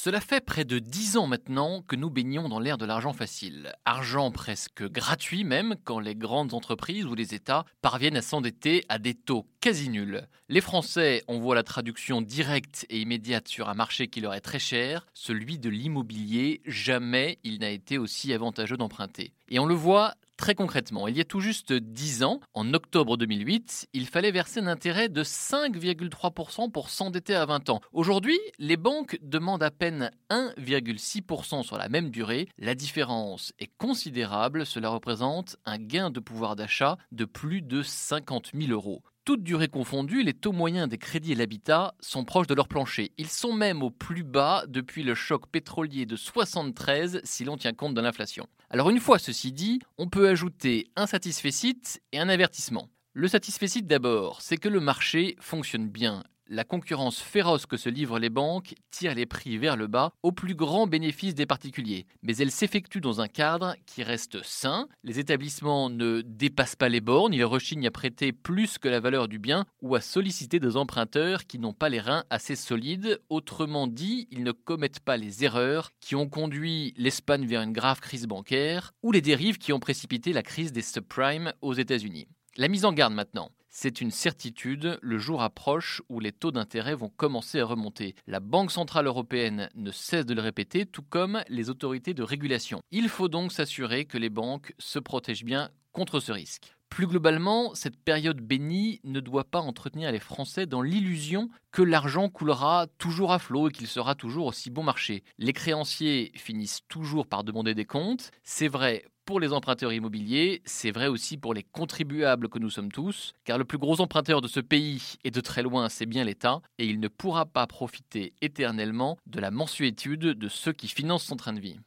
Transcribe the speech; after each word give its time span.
Cela 0.00 0.20
fait 0.20 0.40
près 0.40 0.64
de 0.64 0.78
dix 0.78 1.16
ans 1.16 1.26
maintenant 1.26 1.82
que 1.82 1.96
nous 1.96 2.08
baignons 2.08 2.48
dans 2.48 2.60
l'ère 2.60 2.78
de 2.78 2.86
l'argent 2.86 3.12
facile. 3.12 3.72
Argent 3.84 4.30
presque 4.30 4.88
gratuit 4.88 5.42
même 5.42 5.74
quand 5.82 5.98
les 5.98 6.14
grandes 6.14 6.54
entreprises 6.54 7.04
ou 7.04 7.16
les 7.16 7.34
États 7.34 7.64
parviennent 7.82 8.16
à 8.16 8.22
s'endetter 8.22 8.84
à 8.88 9.00
des 9.00 9.14
taux 9.14 9.48
quasi 9.60 9.88
nuls. 9.88 10.28
Les 10.48 10.60
Français 10.60 11.24
envoient 11.26 11.56
la 11.56 11.64
traduction 11.64 12.22
directe 12.22 12.86
et 12.90 13.00
immédiate 13.00 13.48
sur 13.48 13.68
un 13.68 13.74
marché 13.74 14.06
qui 14.06 14.20
leur 14.20 14.34
est 14.34 14.40
très 14.40 14.60
cher, 14.60 15.04
celui 15.14 15.58
de 15.58 15.68
l'immobilier. 15.68 16.60
Jamais 16.64 17.40
il 17.42 17.58
n'a 17.58 17.70
été 17.70 17.98
aussi 17.98 18.32
avantageux 18.32 18.76
d'emprunter. 18.76 19.32
Et 19.48 19.58
on 19.58 19.66
le 19.66 19.74
voit 19.74 20.14
Très 20.38 20.54
concrètement, 20.54 21.08
il 21.08 21.16
y 21.16 21.20
a 21.20 21.24
tout 21.24 21.40
juste 21.40 21.72
10 21.72 22.22
ans, 22.22 22.38
en 22.54 22.72
octobre 22.72 23.16
2008, 23.16 23.88
il 23.92 24.06
fallait 24.06 24.30
verser 24.30 24.60
un 24.60 24.68
intérêt 24.68 25.08
de 25.08 25.24
5,3% 25.24 26.70
pour 26.70 26.90
s'endetter 26.90 27.34
à 27.34 27.44
20 27.44 27.70
ans. 27.70 27.80
Aujourd'hui, 27.92 28.38
les 28.60 28.76
banques 28.76 29.18
demandent 29.20 29.64
à 29.64 29.72
peine 29.72 30.12
1,6% 30.30 31.64
sur 31.64 31.76
la 31.76 31.88
même 31.88 32.10
durée. 32.10 32.48
La 32.56 32.76
différence 32.76 33.52
est 33.58 33.70
considérable, 33.78 34.64
cela 34.64 34.90
représente 34.90 35.56
un 35.66 35.76
gain 35.76 36.08
de 36.10 36.20
pouvoir 36.20 36.54
d'achat 36.54 36.98
de 37.10 37.24
plus 37.24 37.60
de 37.60 37.82
50 37.82 38.52
000 38.54 38.70
euros. 38.70 39.02
Toutes 39.28 39.42
durées 39.42 39.68
confondues, 39.68 40.22
les 40.22 40.32
taux 40.32 40.52
moyens 40.52 40.88
des 40.88 40.96
crédits 40.96 41.32
et 41.32 41.34
l'habitat 41.34 41.92
sont 42.00 42.24
proches 42.24 42.46
de 42.46 42.54
leur 42.54 42.66
plancher. 42.66 43.12
Ils 43.18 43.28
sont 43.28 43.52
même 43.52 43.82
au 43.82 43.90
plus 43.90 44.24
bas 44.24 44.64
depuis 44.66 45.02
le 45.02 45.14
choc 45.14 45.48
pétrolier 45.48 46.06
de 46.06 46.16
73 46.16 47.20
si 47.24 47.44
l'on 47.44 47.58
tient 47.58 47.74
compte 47.74 47.92
de 47.92 48.00
l'inflation. 48.00 48.46
Alors 48.70 48.88
une 48.88 49.00
fois 49.00 49.18
ceci 49.18 49.52
dit, 49.52 49.80
on 49.98 50.08
peut 50.08 50.30
ajouter 50.30 50.86
un 50.96 51.06
satisfecit 51.06 51.78
et 52.12 52.18
un 52.18 52.30
avertissement. 52.30 52.88
Le 53.12 53.28
satisfecit 53.28 53.82
d'abord, 53.82 54.40
c'est 54.40 54.56
que 54.56 54.70
le 54.70 54.80
marché 54.80 55.36
fonctionne 55.40 55.90
bien 55.90 56.24
la 56.48 56.64
concurrence 56.64 57.20
féroce 57.20 57.66
que 57.66 57.76
se 57.76 57.88
livrent 57.88 58.18
les 58.18 58.30
banques 58.30 58.74
tire 58.90 59.14
les 59.14 59.26
prix 59.26 59.58
vers 59.58 59.76
le 59.76 59.86
bas 59.86 60.12
au 60.22 60.32
plus 60.32 60.54
grand 60.54 60.86
bénéfice 60.86 61.34
des 61.34 61.46
particuliers. 61.46 62.06
Mais 62.22 62.36
elle 62.36 62.50
s'effectue 62.50 63.00
dans 63.00 63.20
un 63.20 63.28
cadre 63.28 63.74
qui 63.86 64.02
reste 64.02 64.42
sain. 64.42 64.88
Les 65.04 65.18
établissements 65.18 65.90
ne 65.90 66.22
dépassent 66.22 66.76
pas 66.76 66.88
les 66.88 67.00
bornes, 67.00 67.34
ils 67.34 67.44
rechignent 67.44 67.86
à 67.86 67.90
prêter 67.90 68.32
plus 68.32 68.78
que 68.78 68.88
la 68.88 69.00
valeur 69.00 69.28
du 69.28 69.38
bien 69.38 69.66
ou 69.82 69.94
à 69.94 70.00
solliciter 70.00 70.60
des 70.60 70.76
emprunteurs 70.76 71.46
qui 71.46 71.58
n'ont 71.58 71.72
pas 71.72 71.88
les 71.88 72.00
reins 72.00 72.24
assez 72.30 72.56
solides. 72.56 73.20
Autrement 73.28 73.86
dit, 73.86 74.26
ils 74.30 74.42
ne 74.42 74.52
commettent 74.52 75.00
pas 75.00 75.16
les 75.16 75.44
erreurs 75.44 75.90
qui 76.00 76.14
ont 76.14 76.28
conduit 76.28 76.94
l'Espagne 76.96 77.46
vers 77.46 77.62
une 77.62 77.72
grave 77.72 78.00
crise 78.00 78.26
bancaire 78.26 78.92
ou 79.02 79.12
les 79.12 79.20
dérives 79.20 79.58
qui 79.58 79.72
ont 79.72 79.80
précipité 79.80 80.32
la 80.32 80.42
crise 80.42 80.72
des 80.72 80.82
subprimes 80.82 81.52
aux 81.60 81.74
États-Unis. 81.74 82.28
La 82.56 82.68
mise 82.68 82.84
en 82.84 82.92
garde 82.92 83.14
maintenant. 83.14 83.50
C'est 83.80 84.00
une 84.00 84.10
certitude, 84.10 84.98
le 85.02 85.18
jour 85.18 85.40
approche 85.40 86.02
où 86.08 86.18
les 86.18 86.32
taux 86.32 86.50
d'intérêt 86.50 86.96
vont 86.96 87.10
commencer 87.10 87.60
à 87.60 87.64
remonter. 87.64 88.16
La 88.26 88.40
Banque 88.40 88.72
Centrale 88.72 89.06
Européenne 89.06 89.68
ne 89.76 89.92
cesse 89.92 90.26
de 90.26 90.34
le 90.34 90.42
répéter, 90.42 90.84
tout 90.84 91.04
comme 91.08 91.44
les 91.48 91.70
autorités 91.70 92.12
de 92.12 92.24
régulation. 92.24 92.80
Il 92.90 93.08
faut 93.08 93.28
donc 93.28 93.52
s'assurer 93.52 94.04
que 94.04 94.18
les 94.18 94.30
banques 94.30 94.74
se 94.80 94.98
protègent 94.98 95.44
bien 95.44 95.70
contre 95.92 96.18
ce 96.18 96.32
risque. 96.32 96.74
Plus 96.88 97.06
globalement, 97.06 97.72
cette 97.74 98.02
période 98.02 98.40
bénie 98.40 98.98
ne 99.04 99.20
doit 99.20 99.44
pas 99.44 99.60
entretenir 99.60 100.10
les 100.10 100.18
Français 100.18 100.66
dans 100.66 100.82
l'illusion 100.82 101.48
que 101.70 101.82
l'argent 101.82 102.28
coulera 102.30 102.88
toujours 102.98 103.30
à 103.30 103.38
flot 103.38 103.68
et 103.68 103.72
qu'il 103.72 103.86
sera 103.86 104.16
toujours 104.16 104.46
aussi 104.46 104.70
bon 104.70 104.82
marché. 104.82 105.22
Les 105.38 105.52
créanciers 105.52 106.32
finissent 106.34 106.80
toujours 106.88 107.28
par 107.28 107.44
demander 107.44 107.76
des 107.76 107.84
comptes. 107.84 108.32
C'est 108.42 108.66
vrai 108.66 109.04
pour 109.28 109.40
les 109.40 109.52
emprunteurs 109.52 109.92
immobiliers, 109.92 110.62
c'est 110.64 110.90
vrai 110.90 111.06
aussi 111.06 111.36
pour 111.36 111.52
les 111.52 111.62
contribuables 111.62 112.48
que 112.48 112.58
nous 112.58 112.70
sommes 112.70 112.90
tous, 112.90 113.34
car 113.44 113.58
le 113.58 113.66
plus 113.66 113.76
gros 113.76 114.00
emprunteur 114.00 114.40
de 114.40 114.48
ce 114.48 114.58
pays, 114.58 115.16
et 115.22 115.30
de 115.30 115.42
très 115.42 115.62
loin, 115.62 115.90
c'est 115.90 116.06
bien 116.06 116.24
l'État, 116.24 116.62
et 116.78 116.86
il 116.86 116.98
ne 116.98 117.08
pourra 117.08 117.44
pas 117.44 117.66
profiter 117.66 118.32
éternellement 118.40 119.18
de 119.26 119.38
la 119.38 119.50
mensuétude 119.50 120.20
de 120.20 120.48
ceux 120.48 120.72
qui 120.72 120.88
financent 120.88 121.24
son 121.24 121.36
train 121.36 121.52
de 121.52 121.60
vie. 121.60 121.78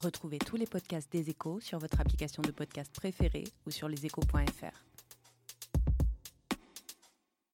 Retrouvez 0.00 0.38
tous 0.38 0.54
les 0.54 0.66
podcasts 0.66 1.10
des 1.10 1.28
échos 1.28 1.58
sur 1.58 1.80
votre 1.80 2.00
application 2.00 2.40
de 2.40 2.52
podcast 2.52 2.94
préférée 2.94 3.48
ou 3.66 3.72
sur 3.72 3.88
leséchos.fr. 3.88 4.91